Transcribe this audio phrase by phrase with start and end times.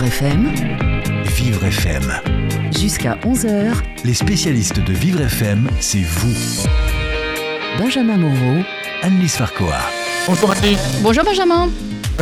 [0.00, 0.54] Vivre FM,
[1.26, 2.20] Vivre FM.
[2.74, 6.64] jusqu'à 11h, Les spécialistes de Vivre FM, c'est vous.
[7.78, 8.62] Benjamin Moreau,
[9.02, 9.76] Annelise Farcoa.
[10.26, 10.54] Bonjour.
[11.02, 11.68] Bonjour Benjamin.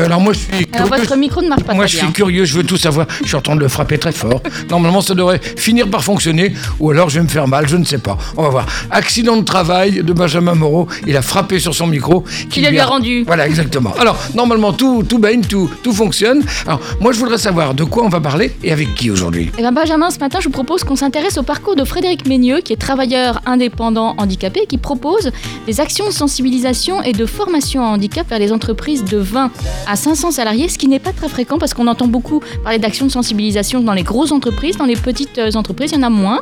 [0.04, 1.02] Alors moi je suis Alors curieux.
[1.02, 2.04] votre micro ne marche pas Moi très je bien.
[2.06, 3.06] suis curieux, je veux tout savoir.
[3.22, 4.40] Je suis en train de le frapper très fort.
[4.70, 7.84] Normalement ça devrait finir par fonctionner ou alors je vais me faire mal, je ne
[7.84, 8.16] sais pas.
[8.36, 8.66] On va voir.
[8.90, 10.88] Accident de travail de Benjamin Moreau.
[11.06, 12.24] Il a frappé sur son micro.
[12.50, 13.24] Qui le lui a rendu.
[13.26, 13.92] Voilà exactement.
[13.98, 16.42] Alors normalement tout, tout baigne, tout, tout fonctionne.
[16.66, 19.50] Alors moi je voudrais savoir de quoi on va parler et avec qui aujourd'hui.
[19.58, 22.60] Eh bien Benjamin, ce matin, je vous propose qu'on s'intéresse au parcours de Frédéric Ménieux,
[22.60, 25.30] qui est travailleur indépendant handicapé qui propose
[25.66, 29.50] des actions de sensibilisation et de formation à handicap vers les entreprises de 20
[29.88, 33.06] à 500 salariés, ce qui n'est pas très fréquent parce qu'on entend beaucoup parler d'actions
[33.06, 36.10] de sensibilisation dans les grosses entreprises, dans les petites euh, entreprises, il y en a
[36.10, 36.40] moins.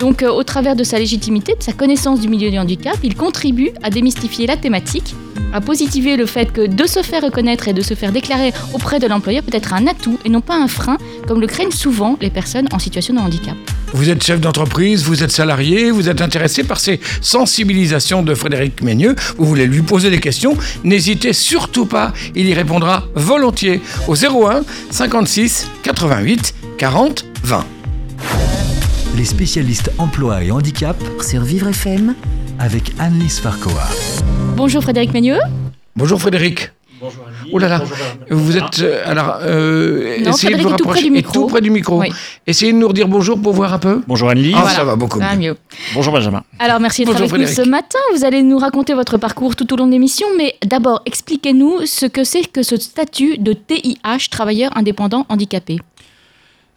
[0.00, 3.14] Donc euh, au travers de sa légitimité, de sa connaissance du milieu du handicap, il
[3.14, 5.14] contribue à démystifier la thématique,
[5.52, 8.98] à positiver le fait que de se faire reconnaître et de se faire déclarer auprès
[8.98, 12.16] de l'employeur peut être un atout et non pas un frein, comme le craignent souvent
[12.20, 13.56] les personnes en situation de handicap.
[13.92, 18.82] Vous êtes chef d'entreprise, vous êtes salarié, vous êtes intéressé par ces sensibilisations de Frédéric
[18.82, 24.14] Ménieux, vous voulez lui poser des questions, n'hésitez surtout pas, il y répondra volontiers au
[24.14, 27.66] 01 56 88 40 20.
[29.16, 32.14] Les spécialistes emploi et handicap sur Vivre FM,
[32.58, 33.88] avec Annelise Farcoa.
[34.56, 35.40] Bonjour Frédéric Ménieux.
[35.96, 36.70] Bonjour Frédéric.
[37.52, 37.82] Oh là là,
[38.30, 41.10] vous êtes euh, alors euh, Non, essayez de vous est tout près rapprocher du et
[41.10, 41.32] micro.
[41.32, 42.00] tout près du micro.
[42.00, 42.08] Oui.
[42.46, 44.02] Essayez de nous redire bonjour pour voir un peu.
[44.06, 44.54] Bonjour Anne-Lise.
[44.56, 44.76] Ah, Voilà.
[44.76, 45.50] ça va beaucoup Ah, mieux.
[45.50, 45.56] mieux.
[45.94, 46.42] Bonjour Benjamin.
[46.58, 47.98] Alors merci d'être avec nous ce matin.
[48.14, 52.06] Vous allez nous raconter votre parcours tout au long de l'émission, mais d'abord expliquez-nous ce
[52.06, 55.78] que c'est que ce statut de TIH, travailleur indépendant handicapé.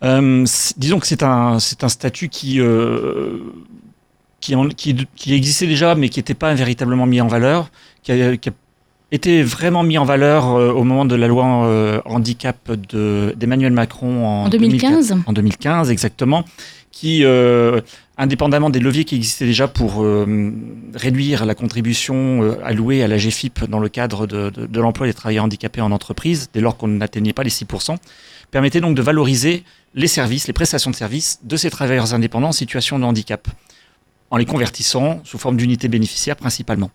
[0.04, 0.46] Euh,
[0.78, 3.38] disons que c'est un, c'est un statut qui, euh,
[4.40, 7.70] qui, en- qui, qui existait déjà, mais qui n'était pas véritablement mis en valeur,
[8.02, 8.52] qui a, qui a
[9.12, 13.74] été vraiment mis en valeur euh, au moment de la loi euh, handicap de- d'Emmanuel
[13.74, 16.46] Macron en, En 2015 En 2015, exactement,
[16.92, 17.82] qui, euh,
[18.18, 20.54] indépendamment des leviers qui existaient déjà pour euh,
[20.94, 25.08] réduire la contribution euh, allouée à la GFIP dans le cadre de, de- de l'emploi
[25.08, 27.96] des travailleurs handicapés en entreprise, dès lors qu'on n'atteignait pas les 6%,
[28.52, 29.64] permettait donc de valoriser
[29.96, 33.48] les services, les prestations de services de ces travailleurs indépendants en situation de handicap,
[34.30, 36.92] en les convertissant sous forme d'unités bénéficiaires principalement.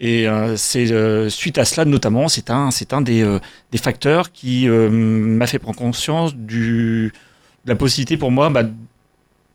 [0.00, 3.38] Et euh, c'est euh, suite à cela notamment, c'est un, c'est un des, euh,
[3.72, 7.12] des facteurs qui m'a fait prendre conscience du,
[7.64, 8.64] de la possibilité pour moi bah,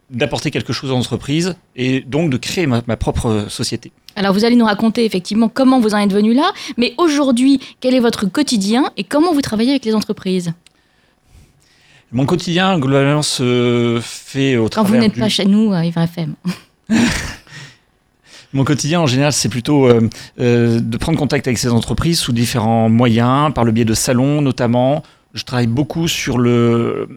[0.10, 3.92] d'apporter quelque chose à l'entreprise et donc de créer ma, ma propre société.
[4.16, 7.94] Alors vous allez nous raconter effectivement comment vous en êtes venu là, mais aujourd'hui, quel
[7.94, 10.52] est votre quotidien et comment vous travaillez avec les entreprises?
[12.12, 16.02] Mon quotidien, globalement, se fait au Quand vous n'êtes du- pas chez nous à Vivre
[16.02, 16.34] FM.
[18.54, 22.34] Mon quotidien, en général, c'est plutôt euh, euh, de prendre contact avec ces entreprises sous
[22.34, 25.04] différents moyens, par le biais de salons notamment.
[25.34, 27.08] Je travaille beaucoup sur le,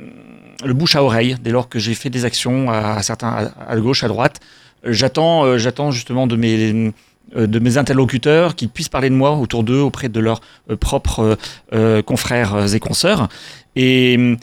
[0.65, 4.05] le bouche à oreille, dès lors que j'ai fait des actions à, certains, à, gauche,
[4.05, 4.41] à droite.
[4.85, 6.93] J'attends, euh, j'attends justement de mes,
[7.37, 10.77] euh, de mes interlocuteurs qu'ils puissent parler de moi autour d'eux, auprès de leurs euh,
[10.77, 11.39] propres
[11.73, 13.29] euh, confrères et consoeurs.
[13.75, 14.37] Et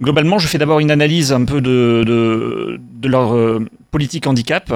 [0.00, 3.34] globalement, je fais d'abord une analyse un peu de, de, de leur
[3.90, 4.72] politique handicap,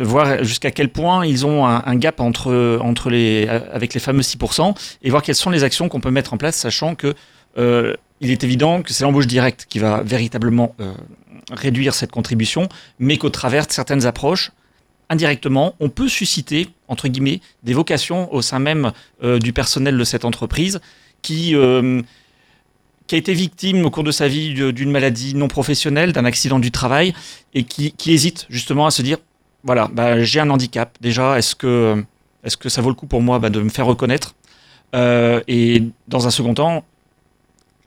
[0.00, 4.74] voir jusqu'à quel point ils ont un, gap entre, entre les, avec les fameux 6%,
[5.02, 7.14] et voir quelles sont les actions qu'on peut mettre en place, sachant que
[7.58, 10.92] euh, il est évident que c'est l'embauche directe qui va véritablement euh,
[11.50, 14.52] réduire cette contribution, mais qu'au travers de certaines approches,
[15.08, 18.92] indirectement, on peut susciter, entre guillemets, des vocations au sein même
[19.22, 20.80] euh, du personnel de cette entreprise
[21.22, 21.56] qui,
[23.08, 26.60] qui a été victime au cours de sa vie d'une maladie non professionnelle, d'un accident
[26.60, 27.12] du travail,
[27.54, 29.18] et qui, qui hésite justement à se dire,
[29.64, 30.96] voilà, bah, j'ai un handicap.
[31.00, 32.04] Déjà, est-ce que,
[32.68, 34.34] ça vaut le coup pour moi bah, de me faire reconnaître?
[34.94, 36.84] Euh, Et dans un second temps,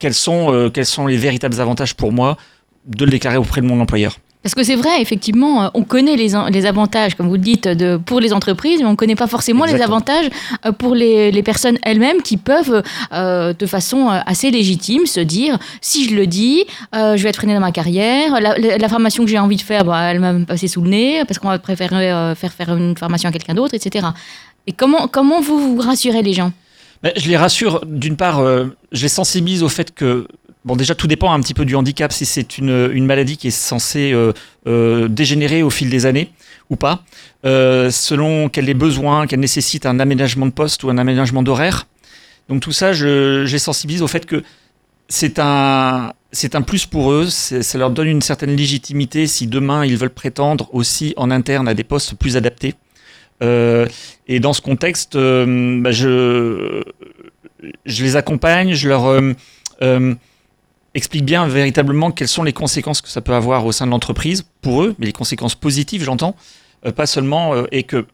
[0.03, 2.37] euh, quels sont les véritables avantages pour moi
[2.85, 4.17] de le déclarer auprès de mon employeur?
[4.43, 6.35] Parce que c'est vrai, effectivement, euh, on connaît les,
[6.65, 9.65] avantages, comme vous le dites, de, pour les entreprises, mais on ne connaît pas forcément
[9.65, 10.29] les avantages
[10.65, 12.81] euh, pour les, les personnes elles-mêmes qui peuvent,
[13.13, 16.65] euh, de façon assez légitime, se dire si je le dis,
[16.95, 18.39] euh, je vais être freiné dans ma carrière.
[18.41, 20.89] La, la- la formation que j'ai envie de faire, bah, elle m'a passé sous le
[20.89, 24.07] nez parce qu'on va préférer euh, faire faire une formation à quelqu'un d'autre, etc.
[24.65, 26.51] Et comment, comment vous, vous rassurez les gens?
[27.03, 30.27] Ben, Je les rassure, d'une part, euh, je les sensibilise au fait que,
[30.65, 33.47] bon, déjà, tout dépend un petit peu du handicap, si c'est une, une maladie qui
[33.47, 34.33] est censée euh,
[34.67, 36.31] euh, dégénérer au fil des années
[36.69, 37.03] ou pas,
[37.45, 41.87] euh, selon quels les besoins, qu'elle nécessite un aménagement de poste ou un aménagement d'horaire.
[42.49, 44.43] Donc tout ça, je, les sensibilise au fait que
[45.07, 49.85] c'est un, c'est un plus pour eux, ça leur donne une certaine légitimité si demain
[49.85, 52.75] ils veulent prétendre aussi en interne à des postes plus adaptés.
[53.41, 56.83] Et dans ce contexte, bah, je,
[57.85, 59.19] je les accompagne, je leur,
[60.93, 64.45] explique bien véritablement quelles sont les conséquences que ça peut avoir au sein de l'entreprise
[64.61, 66.35] pour eux, mais les conséquences positives, j'entends,
[66.85, 68.05] euh, pas seulement, euh, et que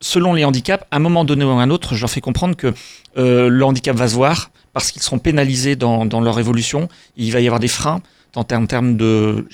[0.00, 2.56] selon les handicaps, à un moment donné ou à un autre, je leur fais comprendre
[2.56, 2.72] que
[3.16, 6.88] euh, le handicap va se voir parce qu'ils seront pénalisés dans, leur évolution.
[7.16, 8.00] Il va y avoir des freins
[8.34, 8.66] en termes
[8.96, 9.46] de,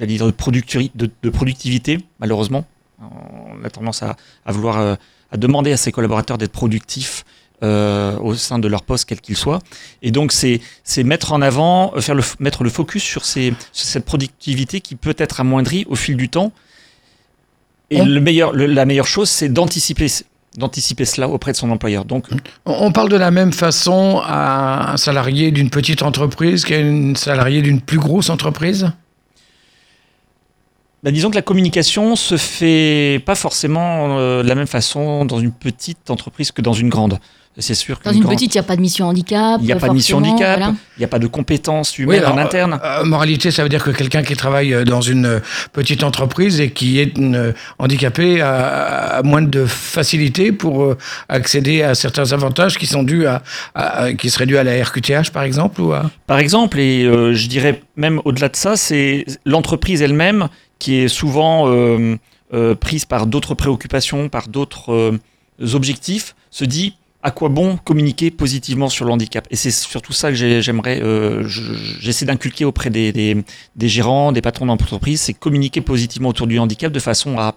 [1.20, 2.64] productivité, malheureusement.
[3.02, 4.96] On a tendance à vouloir
[5.30, 7.24] à demander à ses collaborateurs d'être productifs
[7.62, 9.60] euh, au sein de leur poste, quel qu'il soit.
[10.02, 10.60] Et donc, c'est
[11.04, 15.14] mettre en avant, faire le, mettre le focus sur, ces, sur cette productivité qui peut
[15.18, 16.52] être amoindrie au fil du temps.
[17.90, 20.06] Et le meilleur, la meilleure chose, c'est d'anticiper
[20.56, 22.04] d'anticiper cela auprès de son employeur.
[22.04, 22.26] Donc,
[22.66, 27.62] on parle de la même façon à un salarié d'une petite entreprise qu'à un salarié
[27.62, 28.90] d'une plus grosse entreprise?
[31.02, 35.38] Bah, disons que la communication se fait pas forcément euh, de la même façon dans
[35.38, 37.18] une petite entreprise que dans une grande.
[37.58, 39.58] C'est sûr Dans une petite, il n'y a pas de mission handicap.
[39.60, 40.60] Il n'y a pas de mission handicap,
[40.96, 42.80] il n'y a pas de compétences humaines en interne.
[42.82, 45.42] Euh, moralité, ça veut dire que quelqu'un qui travaille euh, dans une
[45.72, 47.12] petite entreprise et qui est
[47.78, 50.94] handicapé a, moins de facilité pour
[51.28, 53.42] accéder à certains avantages qui sont dus à,
[54.16, 55.92] qui seraient dus à la RQTH, par exemple ou
[56.26, 60.48] Par exemple, et je dirais même au-delà de ça, c'est l'entreprise elle-même
[60.80, 62.16] qui est souvent euh,
[62.52, 65.18] euh, prise par d'autres préoccupations, par d'autres euh,
[65.74, 70.30] objectifs, se dit à quoi bon communiquer positivement sur le handicap Et c'est surtout ça
[70.30, 71.02] que j'aimerais,
[72.00, 76.92] j'essaie d'inculquer auprès des, des, gérants, des patrons d'entreprise, c'est communiquer positivement autour du handicap
[76.92, 77.54] de façon à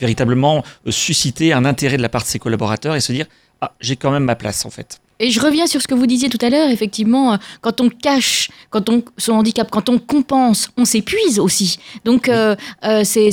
[0.00, 3.26] véritablement susciter un intérêt de la part de ses collaborateurs et se dire
[3.62, 5.00] ah j'ai quand même ma place en fait.
[5.18, 7.88] Et je reviens sur ce que vous disiez tout à l'heure, effectivement, euh, quand on
[7.88, 11.78] cache quand on, son handicap, quand on compense, on s'épuise aussi.
[12.04, 12.54] Donc, euh,
[12.84, 13.30] euh, c'est,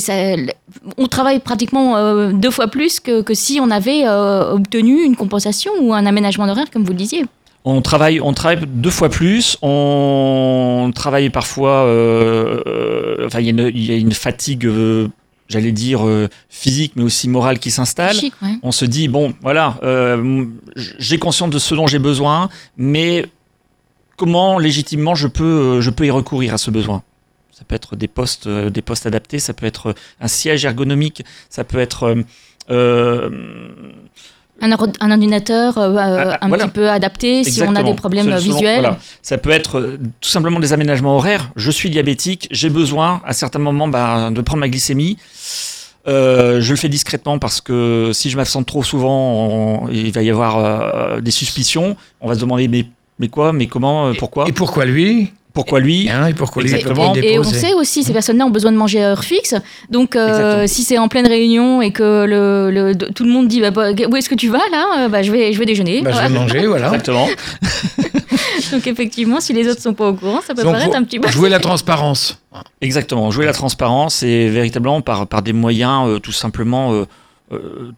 [0.96, 5.92] on travaille pratiquement deux fois plus que, que si on avait obtenu une compensation ou
[5.92, 7.26] un aménagement d'horaire, comme vous le disiez.
[7.66, 9.56] On travaille, on travaille deux fois plus.
[9.62, 11.82] On travaille parfois.
[13.24, 14.68] enfin, il y, y, a une fatigue
[15.48, 18.16] j'allais dire, euh, physique, mais aussi morale qui s'installe.
[18.62, 20.46] On se dit, bon, voilà, euh,
[20.76, 23.26] j'ai conscience de ce dont j'ai besoin, mais
[24.16, 27.02] comment légitimement je peux, euh, je peux y recourir à ce besoin?
[27.52, 31.62] Ça peut être des postes, des postes adaptés, ça peut être un siège ergonomique, ça
[31.62, 32.16] peut être
[34.60, 38.34] un, un, ordinateur euh, euh, ah, un petit peu adapté si on a des problèmes
[38.36, 38.96] visuels.
[39.22, 41.50] Ça peut être euh, tout simplement des aménagements horaires.
[41.56, 45.18] Je suis diabétique, j'ai besoin à certains moments bah, de prendre ma glycémie.
[46.06, 51.20] je le fais discrètement parce que si je m'absente trop souvent, il va y avoir
[51.20, 51.96] des suspicions.
[52.20, 52.86] On va se demander mais,
[53.18, 54.48] mais quoi, mais comment, pourquoi?
[54.48, 55.32] Et pourquoi lui?
[55.54, 57.14] Pourquoi lui hein, et pourquoi Exactement.
[57.14, 59.54] Et, on sait aussi, ces personnes-là ont besoin de manger à heure fixe.
[59.88, 63.70] Donc, euh, si c'est en pleine réunion et que le, tout le monde dit bah,
[63.70, 65.08] bah, Où est-ce que tu vas là?
[65.08, 66.02] Bah, je, vais, je vais déjeuner.
[66.02, 66.88] Bah, je vais manger, voilà.
[66.88, 67.28] Exactement.
[68.72, 71.20] Donc, effectivement, si les autres ne sont pas au courant, ça peut paraître un petit
[71.20, 71.28] peu.
[71.28, 72.42] Jouer la transparence.
[72.80, 73.30] Exactement.
[73.30, 77.06] Jouer la transparence et véritablement par, par des moyens euh, tout simplement euh,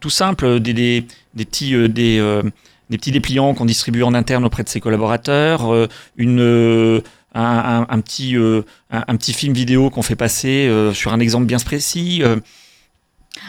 [0.01, 1.89] tout simples, des, des, des petits.
[1.89, 2.43] des,
[2.89, 7.03] des petits dépliants qu'on distribue en interne auprès de ses collaborateurs, une,
[7.37, 11.59] un, petit, euh, un, petit film vidéo qu'on fait passer euh, sur un exemple bien
[11.59, 12.23] précis.
[12.23, 12.37] Euh.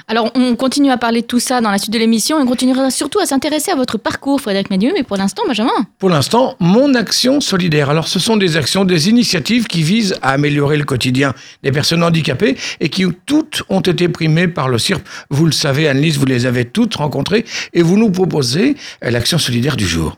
[0.09, 2.45] Alors, on continue à parler de tout ça dans la suite de l'émission et on
[2.45, 4.91] continuera surtout à s'intéresser à votre parcours, Frédéric Médieu.
[4.93, 7.89] Mais pour l'instant, Benjamin Pour l'instant, mon action solidaire.
[7.89, 12.03] Alors, ce sont des actions, des initiatives qui visent à améliorer le quotidien des personnes
[12.03, 15.07] handicapées et qui toutes ont été primées par le CIRP.
[15.29, 19.77] Vous le savez, Annelise, vous les avez toutes rencontrées et vous nous proposez l'action solidaire
[19.77, 20.17] du jour.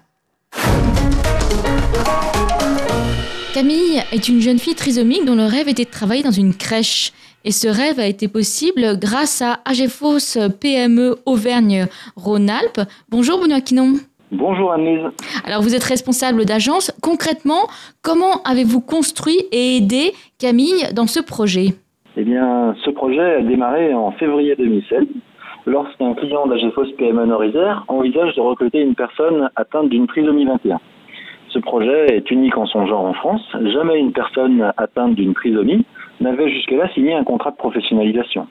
[3.59, 7.11] Camille est une jeune fille trisomique dont le rêve était de travailler dans une crèche.
[7.43, 12.87] Et ce rêve a été possible grâce à AGFOS PME Auvergne-Rhône-Alpes.
[13.11, 13.95] Bonjour Benoît Quinon.
[14.31, 15.11] Bonjour Annelise.
[15.43, 16.97] Alors vous êtes responsable d'agence.
[17.03, 17.67] Concrètement,
[18.01, 21.75] comment avez-vous construit et aidé Camille dans ce projet?
[22.15, 25.03] Eh bien, ce projet a démarré en février 2016
[25.65, 30.79] lorsqu'un client d'AGFOS PME Nord-Isère envisage de recruter une personne atteinte d'une trisomie 21.
[31.49, 33.41] Ce projet est unique en son genre en France.
[33.73, 35.83] Jamais une personne atteinte d'une trisomie
[36.21, 38.47] n'avait jusque-là signé un contrat de professionnalisation.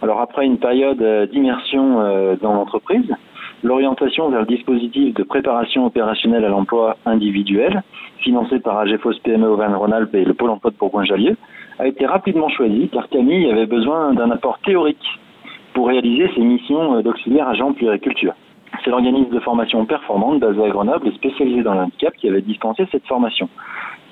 [0.00, 3.14] Alors après une période d'immersion euh, dans l'entreprise,
[3.62, 7.82] l'orientation vers le dispositif de préparation opérationnelle à l'emploi individuel,
[8.18, 11.36] financé par AGFOS PME Auvergne-Rhône-Alpes et le Pôle emploi de Bourgoin-Jallieu,
[11.78, 15.06] a été rapidement choisie car Camille avait besoin d'un apport théorique
[15.74, 18.34] pour réaliser ses missions d'auxiliaire agent puériculture.
[18.82, 23.06] C'est l'organisme de formation performante basé à Grenoble spécialisé dans l'handicap qui avait dispensé cette
[23.06, 23.48] formation.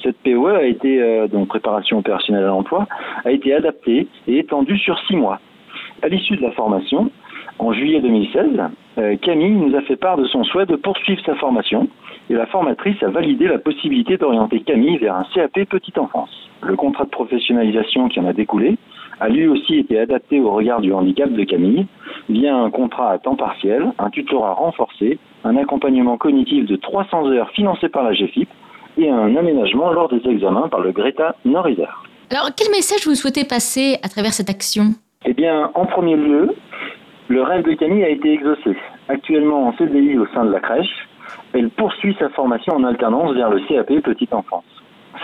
[0.03, 2.87] Cette POE a été, euh, donc préparation opérationnelle à l'emploi,
[3.25, 5.41] a été adaptée et étendue sur six mois.
[6.03, 7.11] À l'issue de la formation,
[7.59, 8.61] en juillet 2016,
[8.99, 11.89] Euh, Camille nous a fait part de son souhait de poursuivre sa formation
[12.29, 16.51] et la formatrice a validé la possibilité d'orienter Camille vers un CAP petite enfance.
[16.63, 18.77] Le contrat de professionnalisation qui en a découlé
[19.23, 21.87] a lui aussi été adapté au regard du handicap de Camille
[22.29, 27.49] via un contrat à temps partiel, un tutorat renforcé, un accompagnement cognitif de 300 heures
[27.51, 28.49] financé par la GFIP
[28.99, 32.03] et un aménagement lors des examens par le Greta Nord-Isère.
[32.33, 34.87] Alors, quel message vous souhaitez passer à travers cette action?
[35.25, 36.51] Eh bien, en premier lieu,
[37.29, 38.77] le rêve de Camille a été exaucé.
[39.09, 41.09] Actuellement en CDI au sein de la crèche,
[41.53, 44.65] elle poursuit sa formation en alternance vers le CAP Petite Enfance.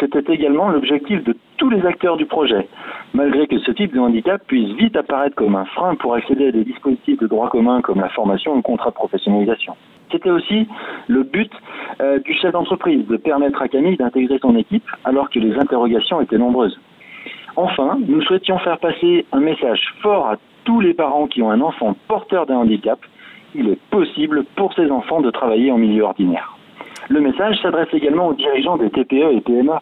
[0.01, 2.69] C'était également l'objectif de tous les acteurs du projet,
[3.15, 6.53] malgré que ce type de handicap puisse vite apparaître comme un frein pour accéder à
[6.53, 9.75] des dispositifs de droit commun comme la formation ou le contrat de professionnalisation.
[10.13, 10.67] C'était aussi
[11.07, 11.51] le but
[12.01, 16.21] euh, du chef d'entreprise, de permettre à Camille d'intégrer son équipe alors que les interrogations
[16.21, 16.79] étaient nombreuses.
[17.57, 21.61] Enfin, nous souhaitions faire passer un message fort à tous les parents qui ont un
[21.61, 22.99] enfant porteur d'un handicap.
[23.55, 26.58] Il est possible pour ces enfants de travailler en milieu ordinaire.
[27.09, 29.73] Le message s'adresse également aux dirigeants des TPE et PME.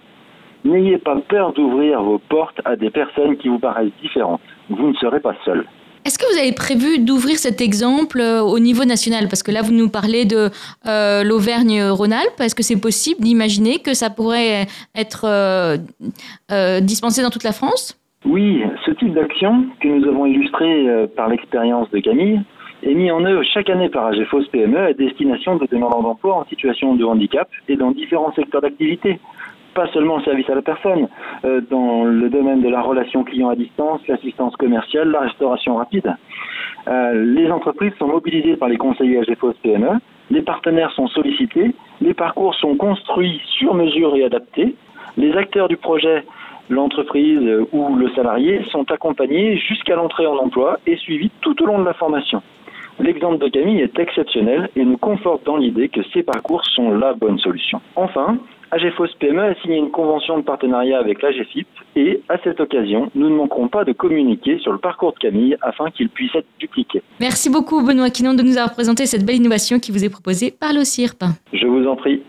[0.65, 4.41] N'ayez pas peur d'ouvrir vos portes à des personnes qui vous paraissent différentes.
[4.71, 5.65] Vous ne serez pas seul.
[6.05, 9.27] Est-ce que vous avez prévu d'ouvrir cet exemple euh, au niveau national?
[9.27, 10.51] Parce que là, vous nous parlez de
[10.87, 12.41] euh, l'Auvergne-Rhône-Alpes.
[12.41, 15.79] Est-ce que c'est possible d'imaginer que ça pourrait être euh,
[16.53, 18.01] euh, dispensé dans toute la France?
[18.25, 22.41] Oui, ce type d'action que nous avons illustré par l'expérience de Camille
[22.87, 26.45] est mis en œuvre chaque année par AGFOS PME à destination de demandeurs d'emploi en
[26.45, 29.19] situation de handicap et dans différents secteurs d'activité.
[29.75, 31.09] Pas seulement le service à la personne,
[31.45, 36.15] euh, dans le domaine de la relation client à distance, l'assistance commerciale, la restauration rapide.
[36.89, 39.99] Euh, les entreprises sont mobilisées par les conseillers AGFOS PME,
[40.31, 44.77] les partenaires sont sollicités, les parcours sont construits sur mesure et adaptés,
[45.17, 46.25] les acteurs du projet
[46.69, 47.41] l'entreprise
[47.73, 51.85] ou le salarié sont accompagnés jusqu'à l'entrée en emploi et suivis tout au long de
[51.85, 52.43] la formation.
[52.99, 57.13] L'exemple de Camille est exceptionnel et nous conforte dans l'idée que ces parcours sont la
[57.13, 57.81] bonne solution.
[57.95, 58.39] Enfin,
[58.71, 63.29] AGFOS PME a signé une convention de partenariat avec l'AGFIP et, à cette occasion, nous
[63.29, 67.03] ne manquerons pas de communiquer sur le parcours de Camille afin qu'il puisse être dupliqué.
[67.21, 70.51] Merci beaucoup, Benoît Quinon, de nous avoir présenté cette belle innovation qui vous est proposée
[70.51, 71.23] par l'OCIRP.
[71.53, 72.23] Je vous en prie.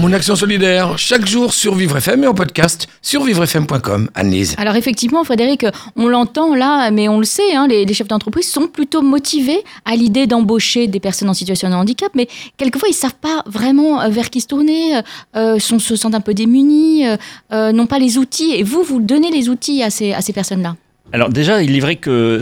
[0.00, 4.10] Mon action solidaire, chaque jour sur Vivre FM et en podcast sur vivrefm.com.
[4.14, 4.54] Annelise.
[4.58, 5.64] Alors effectivement, Frédéric,
[5.96, 9.62] on l'entend là, mais on le sait, hein, les, les chefs d'entreprise sont plutôt motivés
[9.86, 14.02] à l'idée d'embaucher des personnes en situation de handicap, mais quelquefois ils savent pas vraiment
[14.02, 15.00] euh, vers qui se tourner,
[15.36, 17.16] euh, sont, se sentent un peu démunis, euh,
[17.52, 18.52] euh, n'ont pas les outils.
[18.54, 20.76] Et vous, vous donnez les outils à ces, à ces personnes-là?
[21.12, 22.40] Alors déjà, il est vrai que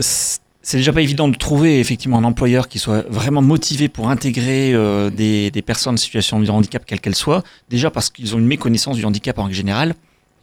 [0.63, 4.73] c'est déjà pas évident de trouver effectivement un employeur qui soit vraiment motivé pour intégrer
[4.73, 7.43] euh, des, des personnes en situation de handicap, quelle qu'elle soit.
[7.69, 9.93] Déjà parce qu'ils ont une méconnaissance du handicap en règle générale.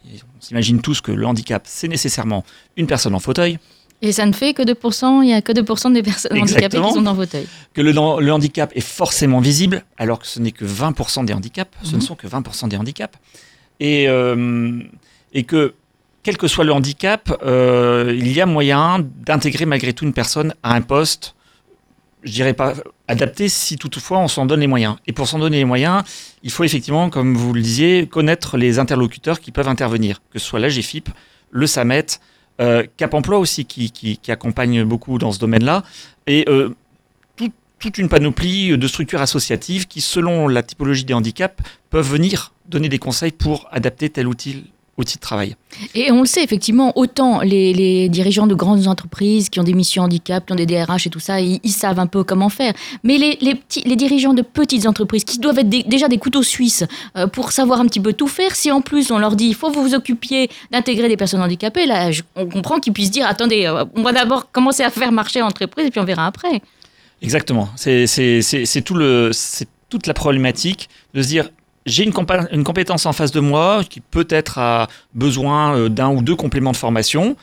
[0.07, 2.43] Et on s'imagine tous que le handicap, c'est nécessairement
[2.77, 3.57] une personne en fauteuil,
[4.03, 6.87] Et ça ne fait que 2%, il n'y a que 2% des personnes handicapées Exactement.
[6.89, 7.47] qui sont en fauteuil.
[7.73, 11.71] que le, le handicap est forcément visible, alors que ce n'est que 20% des handicaps.
[11.83, 11.95] Ce Mhm.
[11.97, 13.17] ne sont que 20% des handicaps.
[13.79, 14.79] Et, euh,
[15.33, 15.73] et que,
[16.23, 20.53] quel que soit le handicap, euh, il y a moyen d'intégrer malgré tout une personne
[20.63, 21.35] à un poste,
[22.23, 22.75] je dirais pas
[23.07, 24.97] adapté, si toutefois on s'en donne les moyens.
[25.07, 26.03] Et pour s'en donner les moyens,
[26.43, 30.45] il faut effectivement, comme vous le disiez, connaître les interlocuteurs qui peuvent intervenir, que ce
[30.45, 31.09] soit la GFIP,
[31.49, 32.05] le SAMET,
[32.59, 35.83] euh, Cap Emploi aussi, qui, accompagne beaucoup dans ce domaine-là.
[36.27, 36.69] Et euh,
[37.35, 41.57] tout- toute une panoplie de structures associatives qui, selon la typologie des handicaps,
[41.89, 44.65] peuvent venir donner des conseils pour adapter tel outil,
[44.97, 45.55] outil de travail.
[45.95, 49.73] Et on le sait, effectivement, autant les, les dirigeants de grandes entreprises qui ont des
[49.73, 52.49] missions handicap, qui ont des DRH et tout ça, ils, ils savent un peu comment
[52.49, 52.73] faire.
[53.03, 56.17] Mais les, les petits, les dirigeants de petites entreprises qui doivent être des- déjà des
[56.17, 56.83] couteaux suisses
[57.17, 59.55] euh, pour savoir un petit peu tout faire, si en plus on leur dit il
[59.55, 63.11] faut que vous vous occupiez d'intégrer des personnes handicapées, là, je- on comprend qu'ils puissent
[63.11, 66.27] dire attendez, euh, on va d'abord commencer à faire marcher l'entreprise et puis on verra
[66.27, 66.61] après.
[67.21, 67.69] Exactement.
[67.75, 71.49] C'est c'est- c'est- c'est tout le, c'est toute la problématique de se dire
[71.85, 76.35] j'ai une, compétence en face de moi qui peut-être a besoin euh, d'un ou deux
[76.35, 77.35] compléments de formation.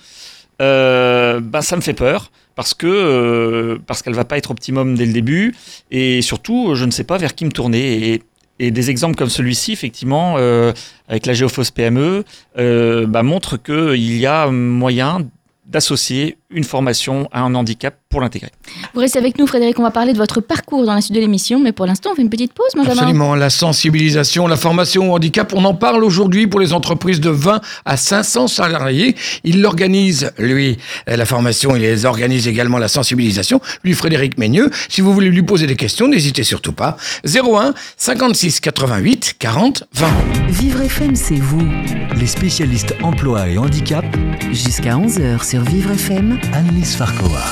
[0.61, 4.97] Euh, ben, ça me fait peur parce que euh, parce qu'elle va pas être optimum
[4.97, 5.55] dès le début
[5.93, 8.23] et surtout je ne sais pas vers qui me tourner et,
[8.59, 10.73] et des exemples comme celui-ci effectivement euh,
[11.07, 12.25] avec la Géophos PME
[12.59, 15.29] euh, bah, montrent qu'il y a moyen
[15.67, 18.51] d'associer une formation à un handicap pour l'intégrer.
[18.95, 21.21] Vous restez avec nous, Frédéric, on va parler de votre parcours dans la suite de
[21.21, 22.93] l'émission, mais pour l'instant, on fait une petite pause, Benjamin.
[22.97, 27.29] Absolument, la sensibilisation, la formation au handicap, on en parle aujourd'hui pour les entreprises de
[27.29, 29.15] 20 à 500 salariés.
[29.45, 33.61] Il l'organise, lui, la formation, il les organise également la sensibilisation.
[33.85, 36.97] Lui, Frédéric Meigneux, si vous voulez lui poser des questions, n'hésitez surtout pas.
[37.27, 40.09] 01 56 88 40 20.
[40.49, 41.69] Vivre FM, c'est vous.
[42.17, 44.05] Les spécialistes emploi et handicap,
[44.53, 46.39] Jusqu'à 11h sur Vivre FM.
[46.55, 47.43] Annelise Farcoa.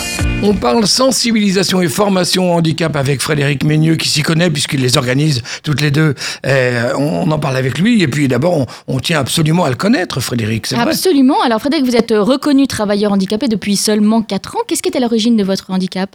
[0.48, 4.96] On parle sensibilisation et formation au handicap avec Frédéric Ménieux qui s'y connaît puisqu'il les
[4.96, 6.14] organise toutes les deux.
[6.46, 9.74] Euh, on en parle avec lui et puis d'abord on, on tient absolument à le
[9.74, 10.84] connaître Frédéric, c'est vrai.
[10.84, 11.42] Absolument.
[11.42, 14.60] Alors Frédéric, vous êtes reconnu travailleur handicapé depuis seulement 4 ans.
[14.68, 16.14] Qu'est-ce qui était l'origine de votre handicap?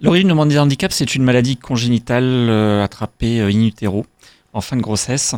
[0.00, 4.06] L'origine de mon handicap, c'est une maladie congénitale euh, attrapée euh, in utero
[4.54, 5.34] en fin de grossesse,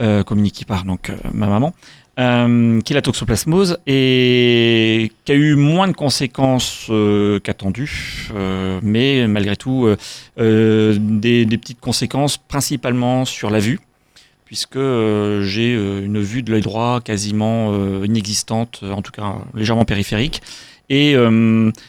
[0.00, 1.74] euh, communiquée par donc, euh, ma maman,
[2.18, 8.78] euh, qui est la toxoplasmose et qui a eu moins de conséquences euh, qu'attendu, euh,
[8.82, 9.96] mais malgré tout euh,
[10.38, 13.80] euh, des, des petites conséquences principalement sur la vue,
[14.44, 20.42] puisque euh, j'ai une vue de l'œil droit quasiment inexistante, en tout cas légèrement périphérique.
[20.90, 21.16] Et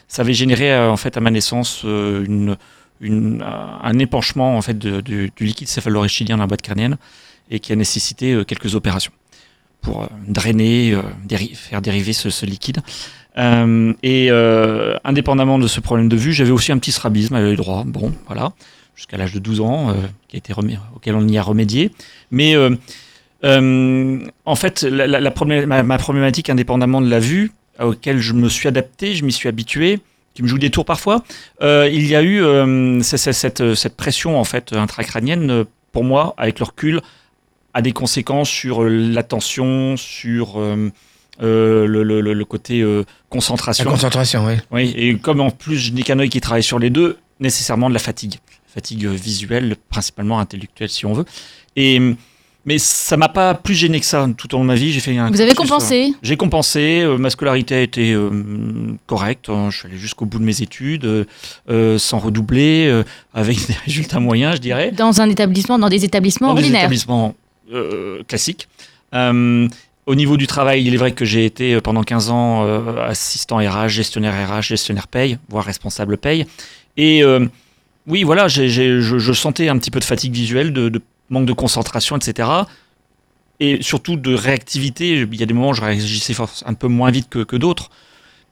[0.08, 2.55] ça avait généré en fait à ma naissance une,
[3.01, 6.98] une, un épanchement en fait de- du liquide céphalorachidien dans la boîte crânienne
[7.51, 9.12] et qui a nécessité quelques opérations
[9.86, 12.80] pour euh, drainer, euh, faire dériver ce, liquide.
[13.38, 14.30] Euh, et
[15.04, 17.84] indépendamment de ce problème de vue, j'avais aussi un petit strabisme à l'œil droit.
[17.86, 18.54] Bon, voilà,
[18.96, 19.96] jusqu'à l'âge de 12 ans,
[20.27, 20.54] qui a été
[20.96, 21.92] auquel on y a remédié.
[22.32, 22.56] Mais
[23.44, 29.25] en fait, ma, ma problématique, indépendamment de la vue, auquel je me suis adapté, je
[29.25, 30.00] m'y suis habitué,
[30.34, 31.24] qui me joue des tours parfois,
[31.62, 32.42] il y a eu
[33.04, 37.01] cette, cette pression en fait intracrânienne, pour moi, avec le recul,
[37.75, 40.89] a des conséquences sur euh, l'attention, sur euh,
[41.44, 43.86] euh, le, le- le- le côté euh, La concentration.
[43.89, 44.53] concentration, oui.
[44.72, 47.89] Oui, et comme en plus je n'ai qu'un œil qui travaille sur les deux, nécessairement
[47.89, 48.36] de la fatigue.
[48.74, 51.25] Fatigue visuelle, principalement intellectuelle si on veut.
[51.75, 52.01] Et,
[52.65, 54.91] mais ça m'a pas plus gêné que ça tout au long de ma vie.
[54.91, 57.01] J'ai fait un Vous avez compensé euh, J'ai compensé.
[57.03, 58.32] euh, ma scolarité a été euh,
[59.05, 59.50] correcte.
[59.50, 61.27] hein, je suis allé jusqu'au bout de mes études,
[61.98, 63.03] sans redoubler, euh,
[63.34, 66.82] avec des résultats moyens, je dirais dans un établissement, dans des établissements dans des ordinaires.
[66.84, 67.36] établissements
[67.72, 68.67] euh, classiques.
[69.13, 69.67] Euh,
[70.05, 72.63] au niveau du travail, il est vrai que j'ai été euh, pendant 15 ans
[73.01, 76.45] assistant RH, gestionnaire RH, gestionnaire paye, voire responsable paye.
[76.98, 77.24] Et
[78.07, 82.15] oui, voilà, je, sentais un petit peu de fatigue visuelle, de, de manque de concentration,
[82.15, 82.50] etc.
[83.60, 85.19] Et surtout de réactivité.
[85.19, 87.90] Il y a des moments où je réagissais un peu moins vite que, que d'autres,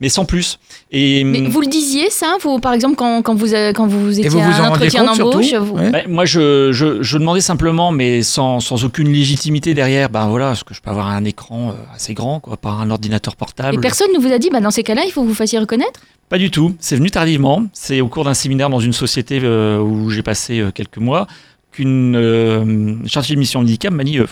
[0.02, 0.60] mais sans plus.
[0.92, 4.12] Et, Mais vous le disiez, ça vous, Par exemple, quand, quand vous, euh, quand vous
[4.20, 5.92] étiez vous à vous en un entretien compte, d'embauche, surtout vous- Ouais.
[5.92, 10.52] Ben, moi, je, je, je demandais simplement, mais sans, sans aucune légitimité derrière, ben voilà,
[10.52, 13.78] est-ce que je peux avoir un écran euh, assez grand, quoi, pas un ordinateur portable?
[13.78, 15.60] Et personne ne vous a dit, bah, dans ces cas-là, il faut que vous fassiez
[15.60, 16.02] reconnaître?
[16.30, 16.76] Pas du tout.
[16.80, 17.64] C'est venu tardivement.
[17.74, 21.28] C'est au cours d'un séminaire dans une société euh, où j'ai passé euh, quelques mois
[21.72, 24.26] qu'une euh, chargée de mission handicap m'a dit euh,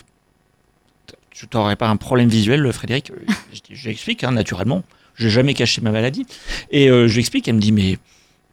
[1.31, 3.11] Tu n'aurais pas un problème visuel, Frédéric
[3.53, 4.83] Je dis Je l'explique, hein, naturellement.
[5.29, 6.25] Jamais caché ma maladie.
[6.71, 7.47] Et euh, je lui explique.
[7.47, 7.97] Elle me dit Mais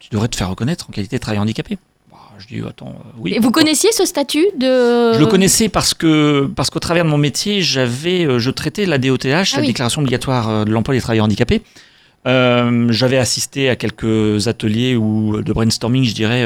[0.01, 1.79] tu devrais te faire reconnaître en qualité de travailleur handicapé.
[2.11, 3.35] Bah, je dis Attends, euh, oui.
[3.35, 5.13] Et vous connaissiez ce statut de...
[5.15, 8.87] je le connaissais parce que parce qu'au travers de mon métier, j'avais euh, je traitais
[8.87, 9.67] la DOTH, la Ah oui.
[9.67, 11.63] déclaration obligatoire de l'emploi des travailleurs handicapés.
[12.25, 16.45] J'avais assisté à quelques ateliers ou de brainstorming, je dirais,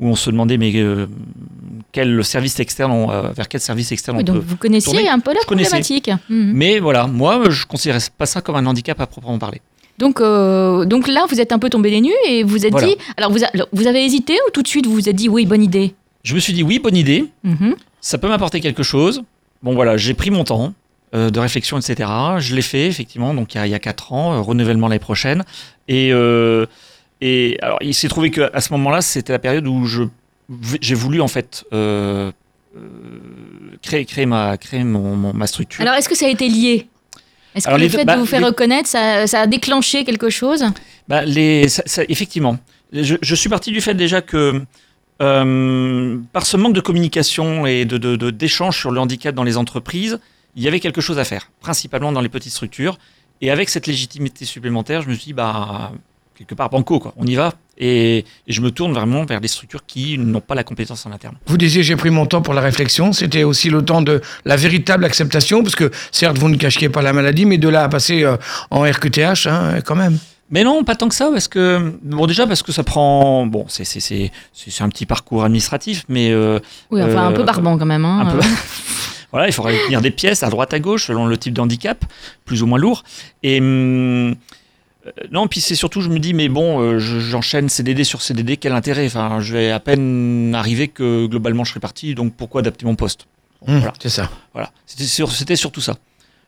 [0.00, 1.06] où on se demandait mais euh,
[1.92, 4.46] quel service externe, on- euh, vers quel service externe Oui, on donc peut.
[4.48, 5.08] vous connaissiez tourner.
[5.08, 6.10] un peu la Je problématique.
[6.28, 6.52] Mhm.
[6.54, 9.60] Mais voilà, moi, je considérais pas ça comme un handicap à proprement parler.
[9.98, 12.88] Donc, euh, donc là, vous êtes un peu tombé des nues et vous êtes Voilà.
[12.88, 12.96] dit...
[13.16, 15.44] Alors, vous, a- vous avez hésité ou tout de suite vous vous êtes dit, oui,
[15.46, 15.94] bonne idée?
[16.24, 17.74] Je me suis dit oui, bonne idée, Mhm.
[18.00, 19.22] ça peut m'apporter quelque chose.
[19.62, 20.72] Bon voilà, j'ai pris mon temps
[21.14, 22.08] euh, de réflexion, etc.
[22.38, 24.88] Je l'ai fait effectivement, donc il y a, il y a 4 ans, euh, renouvellement
[24.88, 25.44] l'année prochaine.
[25.88, 26.64] Et, euh,
[27.22, 30.02] et alors il s'est trouvé qu'à ce moment-là, c'était la période où je
[30.80, 32.30] j'ai voulu en fait euh,
[32.76, 32.80] euh,
[33.80, 35.80] créer, créer, ma, créer mon, mon- ma structure.
[35.82, 36.88] Alors, est-ce que ça a été lié?
[37.54, 40.04] Est-ce que le deux- fait bah, de vous faire les- reconnaître, ça, ça a déclenché
[40.04, 40.64] quelque chose?
[41.08, 42.58] Bah, les, ça- ça- effectivement,
[42.92, 44.60] je, je suis parti du fait déjà que
[45.22, 49.44] euh, par ce manque de communication et de, de- de- d'échange sur le handicap dans
[49.44, 50.18] les entreprises,
[50.56, 52.98] il y avait quelque chose à faire, principalement dans les petites structures.
[53.40, 55.92] Et avec cette légitimité supplémentaire, je me suis dit, bah,
[56.46, 57.52] quelque part, banco, quoi, on y va.
[57.78, 61.12] Et, et je me tourne vraiment vers des structures qui n'ont pas la compétence en
[61.12, 61.36] interne.
[61.46, 64.56] Vous disiez j'ai pris mon temps pour la réflexion, c'était aussi le temps de la
[64.56, 67.88] véritable acceptation, parce que certes vous ne cachiez pas la maladie, mais de là à
[67.88, 68.36] passer euh,
[68.70, 70.18] en RQTH, hein, quand même.
[70.50, 73.64] Mais non, pas tant que ça, parce que, bon, déjà parce que ça prend, bon,
[73.68, 76.58] c'est, c'est, c'est, c'est un petit parcours administratif, mais euh,
[76.90, 78.04] Oui, enfin, un Euh, peu barbant quand même.
[78.04, 78.26] hein.
[78.26, 78.40] un peu.
[79.32, 82.04] Voilà, il faudrait tenir des pièces à droite à gauche selon le type de handicap,
[82.44, 83.02] plus ou moins lourd.
[83.42, 84.34] Et hum,
[85.30, 88.56] non, puis c'est surtout, je me dis, mais bon, euh, je- j'enchaîne CDD sur CDD,
[88.56, 89.06] quel intérêt?
[89.06, 92.94] Enfin, je vais à peine arriver que globalement je serai parti, donc pourquoi adapter mon
[92.94, 93.26] poste?
[93.66, 93.92] Hum, Voilà.
[94.00, 94.30] C'est ça.
[94.52, 95.96] Voilà, c'était, sur- c'était surtout ça.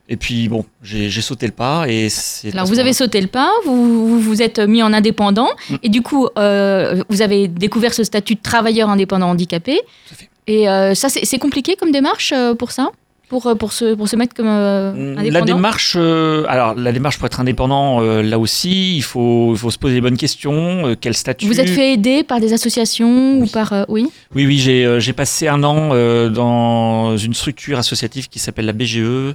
[0.08, 2.52] Et puis bon, j'ai, j'ai sauté le pas et c'est.
[2.52, 5.76] Alors vous avez sauté le pas, vous vous, vous êtes mis en indépendant Mm.
[5.82, 9.80] et du coup euh, vous avez découvert ce statut de travailleur indépendant handicapé.
[10.08, 10.28] Tout à fait.
[10.46, 12.90] Et euh, ça c'est c'est compliqué comme démarche euh, pour ça?
[13.28, 16.92] Pour, euh, pour, se, pour se mettre comme euh, La indépendant démarche, euh, alors la
[16.92, 20.16] démarche pour être indépendant, euh, là aussi, il faut, il faut se poser les bonnes
[20.16, 20.94] questions.
[21.00, 23.86] quel statut Vous êtes fait aider par des associations ou par...
[23.88, 24.06] oui?
[24.34, 25.88] Oui, oui, j'ai passé un an
[26.30, 29.34] dans une structure associative qui s'appelle la BGE,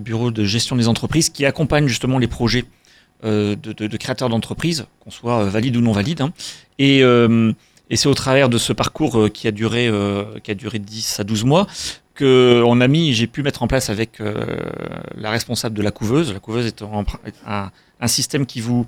[0.00, 2.64] Bureau de gestion des entreprises, qui accompagne justement les projets
[3.22, 6.20] de, de- de créateurs d'entreprises, qu'on soit valide ou non valide.
[6.22, 6.32] hein.
[6.78, 9.90] Et, et c'est au travers de ce parcours qui, a duré,
[10.42, 11.66] qui a duré 10 à 12 mois
[12.16, 14.34] que on a mis, j'ai pu mettre en place avec euh,
[15.16, 16.32] la responsable de la couveuse.
[16.32, 17.04] La couveuse est un,
[17.46, 18.86] un- un système qui vous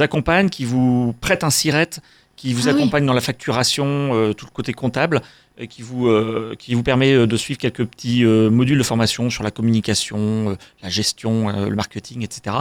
[0.00, 1.90] accompagne, qui vous prête un SIRET,
[2.36, 2.78] qui vous Ah oui.
[2.78, 5.22] accompagne dans la facturation, euh, tout le côté comptable,
[5.58, 9.30] et qui vous, euh, qui vous permet de suivre quelques petits euh, modules de formation
[9.30, 12.56] sur la communication, la gestion, le marketing, etc.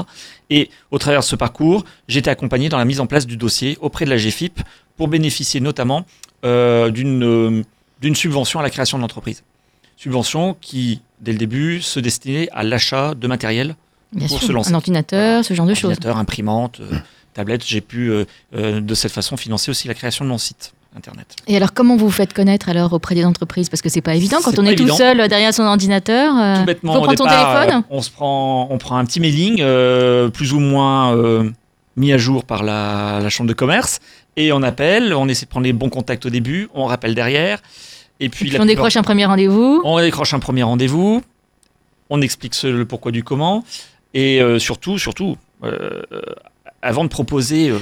[0.49, 3.35] Et au travers de ce parcours, j'ai été accompagné dans la mise en place du
[3.37, 4.61] dossier auprès de la GFIP
[4.95, 6.05] pour bénéficier notamment
[6.43, 7.63] d'une
[8.01, 9.43] d'une subvention à la création de l'entreprise.
[9.97, 13.75] Subvention qui, dès le début, se destinait à l'achat de matériel
[14.13, 14.71] Bien Pour sûr, se lancer.
[14.71, 15.91] un ordinateur, ce genre de choses.
[15.91, 16.95] ordinateur, imprimante, euh,
[17.33, 17.63] tablette.
[17.65, 18.23] J'ai pu euh,
[18.55, 21.25] euh, de cette façon financer aussi la création de mon site internet.
[21.47, 23.67] Et alors, comment vous vous faites connaître alors auprès des entreprises?
[23.67, 26.33] Parce que c'est pas évident quand on est tout seul derrière son ordinateur.
[26.37, 27.83] euh, Tout bêtement, faut au prendre départ, téléphone.
[27.89, 31.49] on se prend, on prend un petit mailing, euh, plus ou moins euh,
[31.97, 33.99] mis à jour par la, la chambre de commerce,
[34.37, 35.13] et on appelle.
[35.13, 37.59] On essaie de prendre les bons contacts au début, on rappelle derrière,
[38.19, 39.81] et puis, Et puis on plupart- décroche un premier rendez-vous.
[39.83, 41.21] on décroche un premier rendez-vous,
[42.09, 43.63] on explique ce- le pourquoi du comment,
[44.13, 46.01] et euh, surtout, surtout, euh,
[46.81, 47.79] avant de proposer euh,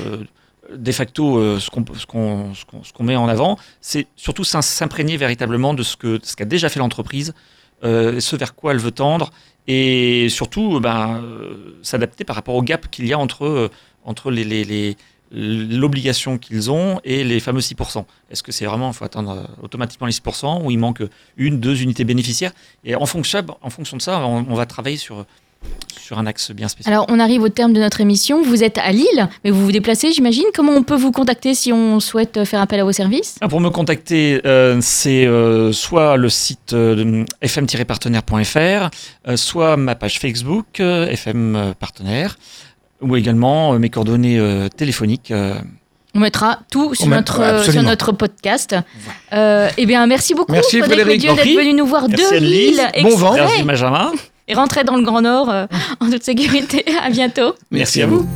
[0.74, 4.44] de facto ce qu'on ce qu'on- ce qu'on- ce qu'on met en avant, c'est surtout
[4.44, 7.34] s'im- s'imprégner véritablement de ce que ce qu'a déjà fait l'entreprise,
[7.84, 9.30] ce vers quoi elle veut tendre,
[9.68, 11.22] et surtout ben,
[11.82, 13.70] s'adapter par rapport au gap qu'il y a entre,
[14.06, 14.96] entre les, les- les-
[15.34, 18.06] l'obligation qu'ils ont et les fameux 6%.
[18.30, 21.02] Est-ce que c'est vraiment, il faut atteindre euh, automatiquement les 6% ou il manque
[21.38, 22.52] une, deux unités bénéficiaires?
[22.86, 25.26] Et en fonction, en fonction de ça, on, on va travailler sur,
[26.00, 26.92] sur un axe bien spécifique.
[26.92, 28.44] Alors, on arrive au terme de notre émission.
[28.44, 30.44] Vous êtes à Lille, mais vous vous déplacez, j'imagine.
[30.54, 33.38] Comment on peut vous contacter si on souhaite faire appel à vos services?
[33.42, 38.90] Ah, Pour me contacter, euh, c'est euh, soit le site euh, fm-partenaire.fr,
[39.28, 42.38] euh, soit ma page Facebook euh, FM Partenaire,
[43.04, 45.32] ou également euh, mes coordonnées euh, téléphoniques.
[45.32, 45.56] Euh.
[46.16, 48.76] On mettra tout sur, notre, sur notre podcast.
[49.34, 52.82] Euh, eh bien, merci beaucoup, merci Frédéric d'être venu nous voir merci de Lille.
[53.02, 54.12] Bon vent, merci Benjamin.
[54.48, 55.50] Et rentrez dans le Grand Nord
[56.00, 56.86] en toute sécurité.
[57.04, 57.56] À bientôt.
[57.72, 58.28] Merci, à vous.